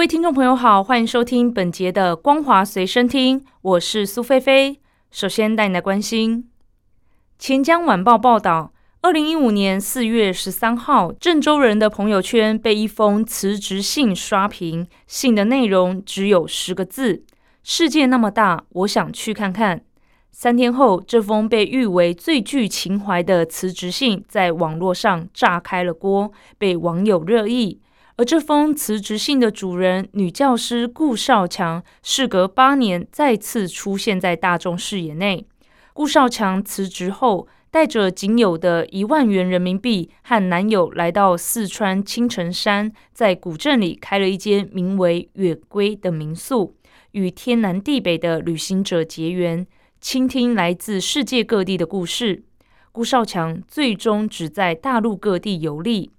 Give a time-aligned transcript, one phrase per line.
[0.00, 4.80] 各位听众朋友好，欢迎收听本节的《光华随身听》，我是苏菲菲。
[5.10, 6.44] 首先带你来关心，
[7.38, 17.22] 《钱江晚报》报道，二零一五年四月十三号，郑州人的朋友圈被一封辞职信刷屏，信的内容只有十个字。
[17.62, 19.82] 世界那么大，我想去看看。
[20.30, 27.82] 三天后，这封被誉为最具情怀的辞职信在网络上炸开了锅，被网友热议。
[28.20, 35.46] 而这封辞职信的主人女教师顾少强，事隔八年再次出现在大众视野内。
[35.94, 46.76] 顾少强辞职后，带着仅有的一万元人民币，和男友来到四川青城山，在古镇里开了一间名为“远归”的民宿。
[47.12, 49.66] 与天南地北的旅行者结缘，
[49.98, 52.42] 倾听来自世界各地的故事。
[52.92, 56.10] 顾少强最终只在大陆各地游历。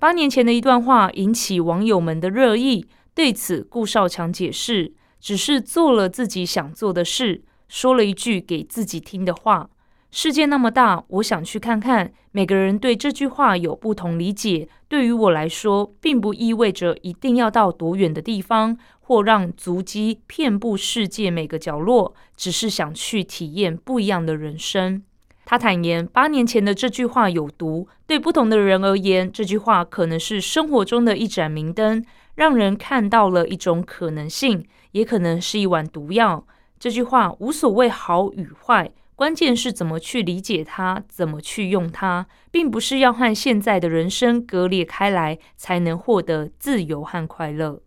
[0.00, 2.86] 八年前的一段话引起网友们的热议。
[3.14, 9.68] 对此，顾少强解释，只是做了自己想做的事，说了一句给自己听的话
[10.12, 14.68] ：“世界那么大，我想去看看。”每个人对这句话有不同理解。
[14.86, 18.78] 对于我来说，并不意味着一定要到多远的地方。
[19.00, 25.02] 或让足迹遍布世界每个角落，只是想去体验不一样的人生。
[25.50, 32.04] 他坦言，八年前的这句话有毒，对不同的人而言，这句话可能是生活中的一盏明灯，
[32.34, 36.46] 让人看到了一种可能性，也可能是一碗毒药。
[36.78, 47.80] 这句话无所谓好与坏，关键是怎么去理解它，怎么去用它，并不是要和现在的人生割裂开来，才能获得自由和快乐。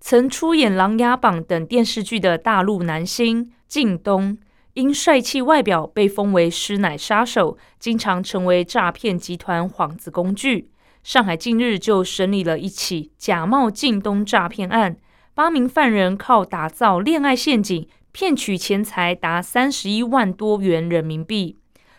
[0.00, 4.36] 曾出演《琅琊榜》等电视剧的大陆男星靳东，
[4.74, 10.70] 因帅气外表被封为“师奶杀手”，经常成为诈骗集团幌子工具。
[11.02, 14.96] 上海近日就审理了一起假冒靳东诈骗案，
[15.34, 21.56] 八名犯人靠打造恋爱陷阱，骗取钱财达三十一万多元人民币。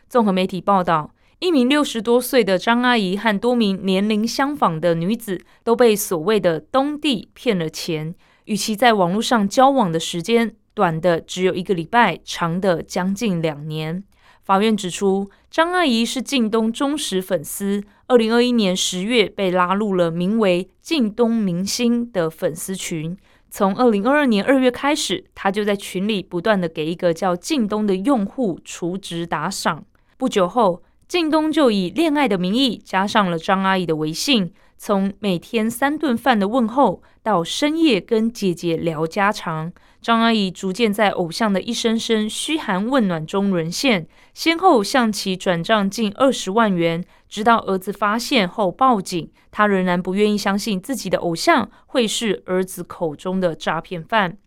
[0.08, 1.12] 综合媒体报道。
[1.44, 8.14] 一名六十多岁的张阿姨和多名年龄相仿的女子都被所谓的东弟骗了钱，
[8.46, 14.04] 与其在网络上交往的时间短的只有一个礼拜，长的将近两年。
[14.44, 23.16] 法院指出，张阿姨是靳东忠实粉丝，二零二一年十月被拉入了名为“靳东明星”的粉丝群。
[23.50, 29.86] 从二零二二年二月开始，她就在群里不断的给一个叫靳东的用户储值打赏。
[30.18, 54.38] 不久后，靳东就以恋爱的名义加上了张阿姨的微信，从每天三顿饭的问候到深夜跟姐姐聊家常，张阿姨逐渐在偶像的一声声嘘寒问暖中沦陷，先后向其转账近二十万元，直到儿子发现后报警，她仍然不愿意相信自己的偶像会是儿子口中的诈骗犯。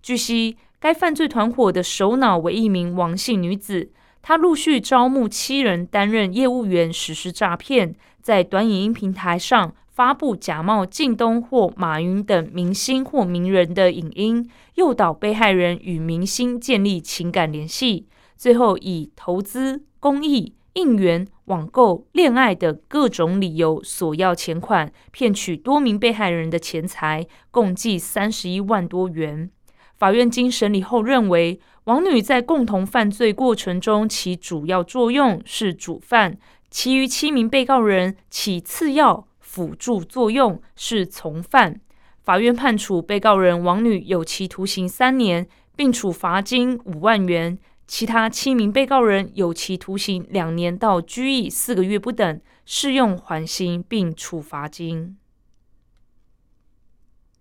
[0.00, 3.90] 据悉，该犯罪团伙的首脑为一名王姓女子。
[4.26, 29.50] 他陆续招募七人担任业务员，实施诈骗，在短影音平台上发布假冒靳东或马云等明星或名人的影音，诱导被害人与明星建立情感联系，最后以投资、公益、应援、网购、恋爱等各种理由索要钱款，骗取多名被害人的钱财，共计三十一万多元。
[29.98, 31.60] 法院经审理后认为。
[31.84, 36.38] 王女在共同犯罪过程中起主要作用是主犯，
[36.70, 41.78] 其余七名被告人起次要、辅助作用是从犯。
[42.22, 45.46] 法院判处被告人王女有期徒刑三年，
[45.76, 55.18] 并处罚金五万元；其他七名被告人有期徒刑两年到拘役四个月不等，适用缓刑并处罚金。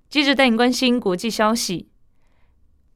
[0.10, 1.88] 接着带你关心国际消息。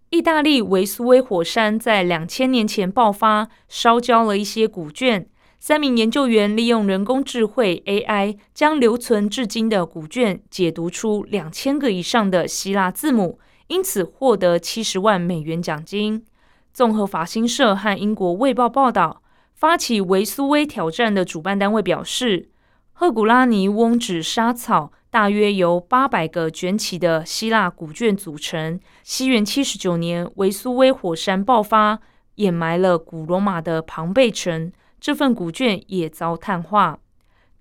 [0.09, 5.27] 意大利维苏威火山在两千年前爆发，烧焦了一些古卷。
[5.59, 13.37] 三名研究员利用人工智慧 AI，将留存至今的古卷解读出两千个以上的希腊字母，
[13.67, 16.23] 因此获得七十万美元奖金。
[16.71, 19.21] 综合法新社和英国卫报报道，
[19.55, 22.49] 发起维苏威挑战的主办单位表示，
[22.99, 24.91] 赫古拉尼翁纸莎草。
[25.11, 28.79] 大约由八百个卷起的希腊古卷组成。
[29.03, 31.99] 西元七十九年，维苏威火山爆发，
[32.35, 36.97] 掩埋了古罗马的庞贝城，这份古卷也遭碳化。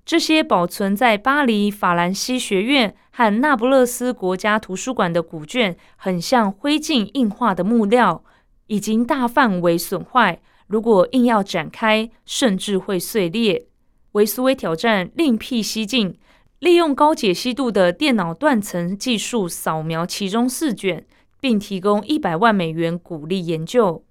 [0.06, 8.24] 这些保存在巴黎法兰西学院和那不勒斯国家图书馆的古卷，很像灰烬硬化的木料，
[8.68, 10.40] 已经大范围损坏。
[10.66, 13.66] 如果硬要展开，甚至会碎裂。
[14.16, 16.16] 维苏威挑战另辟蹊径，
[16.60, 21.06] 利用高解析度的电脑断层技术扫描其中四卷，
[21.38, 24.02] 并提供一百万美元鼓励研究。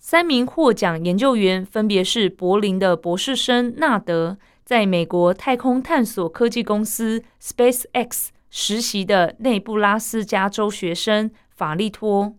[0.00, 4.36] 三名获奖研究员分别是柏林的博士生纳德。
[4.64, 12.34] 在美国太空探索科技公司 SpaceX 实习的内布拉斯加州学生法利托，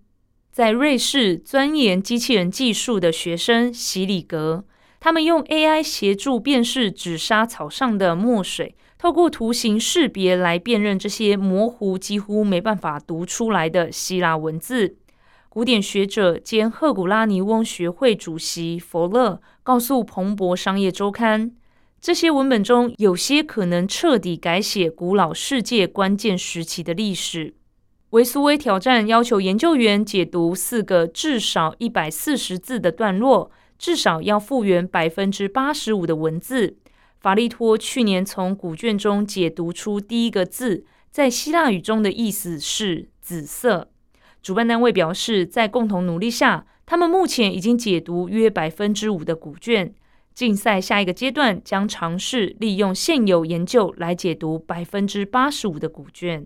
[0.51, 4.65] 在瑞士钻研机器人技术的学生席里格，
[5.05, 14.97] 他们用 AI 协助辨识纸莎草上的墨水，透过图形识别来辨认这些模糊、几乎没办法读出来的希腊文字。
[15.47, 21.51] 古典学者兼赫古拉尼翁学会主席弗勒告诉《彭博商业周刊》。
[22.01, 27.53] 这些文本中有些可能彻底改写古老世界关键时期的历史。
[28.09, 36.77] 维苏威挑战要求研究员解读四个至少一百四十字的段落，至少要复原百分之八十五的文字。
[37.19, 43.89] 法利托去年从古卷中解读出第一个字，在希腊语中的意思是“紫色”。
[44.43, 49.93] 主办单位表示，在共同努力下，他们目前已经解读约百分之五的古卷。
[50.35, 56.45] 竞赛下一个阶段将尝试利用现有研究来解读百分之八十五的古卷。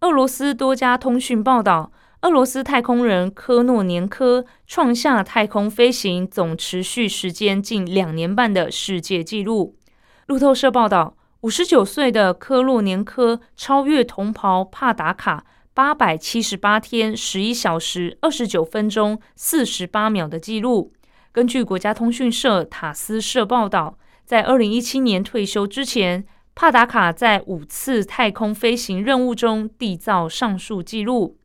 [0.00, 1.90] 俄罗斯多家通讯报道，
[2.22, 9.76] 俄罗斯太空人科诺年科创下太空飞行总持续时间近两年半的世界纪录。
[10.26, 20.92] 路透社报道，五十九岁的科洛年科超越同袍帕达卡八百七十八天十一小时二十九分钟四十八秒的纪录。
[21.32, 31.38] 根据国家通讯社塔斯社报道，在二零一七年退休之前，帕达卡在五次太空飞行任务中缔造上述纪录。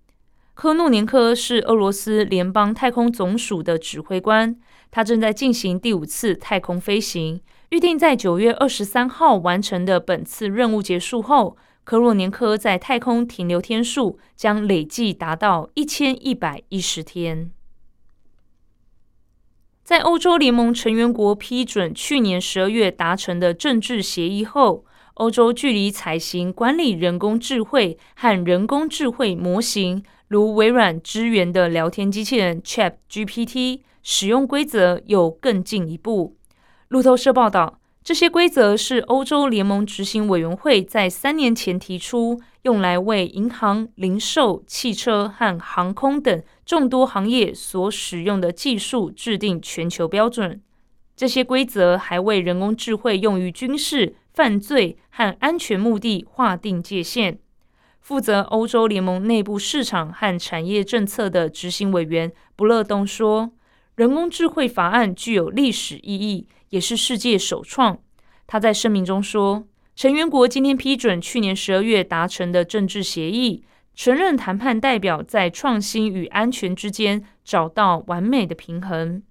[0.57, 4.57] 科诺年科是俄罗斯联邦太空总署的指挥官，
[4.89, 7.39] 他正在进行第五次太空飞行。
[7.69, 17.51] 预定在九月二十三号完成的本次任务结束后，科诺年科在太空停留天数将累计达到一千一百一十天。
[19.83, 36.35] 在欧洲联盟成员国批准去年十二月达成的政治协议后，欧洲距离采行管理人工智慧和人工智慧模型，如微软支援的聊天机器人 Chat GPT 使用规则又更进一步。
[36.89, 37.79] 路透社报道。
[38.03, 50.62] 这些规则是欧洲联盟执行委员会在三年前提出，用来为银行、零售、汽车和航空等众多行业所使用的技术制定全球标准。
[51.18, 57.39] 这些规则还为人工智慧用于军事、犯罪和安全目的划定界限。
[58.07, 63.51] 负责欧洲联盟内部市场和产业政策的执行委员布勒东说
[63.98, 68.00] ：“人工智慧法案具有历史意义。”也是世界首创。
[68.48, 79.21] 他在声明中说：“成员国今天批准去年十二月达成的政治协议，承认谈判代表在创新与安全之间找到完美的平衡。”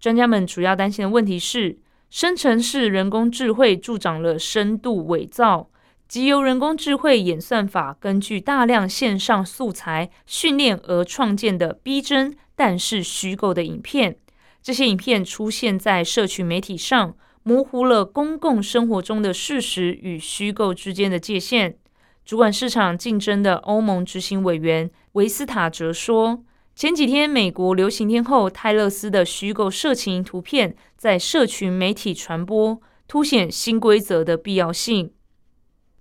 [0.00, 1.78] 专家们主要担心的问题是，
[2.10, 5.70] 生成式人工智慧助长了深度伪造，
[6.08, 14.16] 即由人工智慧演算法根据大量线上素材训练而创建的逼真但是虚构的影片。
[14.62, 21.76] 这些影片出现在社群媒体上，模糊了公共生活中的事实与虚构之间的界限。
[22.24, 26.42] 主管市场竞争的欧盟执行委员维斯塔则说
[26.74, 35.12] ：“前几天，美国流行天后泰勒斯的虚构色情图片在社群媒体传播，凸显新规则的必要性。”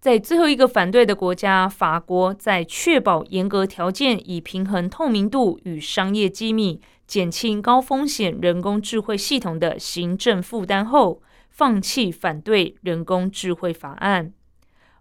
[0.05, 6.79] 在最后一个反对的国家法国，在确保严格条件以平衡透明度与商业机密。
[7.07, 14.31] 减轻高风险人工智慧系统的行政负担后，放弃反对人工智慧法案。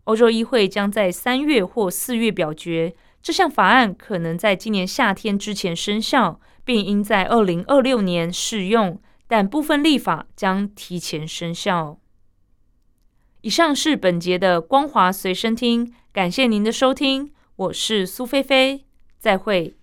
[0.04, 11.99] 欧洲议会将在三月或四月表决这项法案，可能在今年夏天之前生效，并应在二零二六年适用，但部分立法将提前生效。
[13.44, 18.86] 以上是本节的光华随身听，感谢您的收听，我是苏菲菲，
[19.18, 19.74] 再会。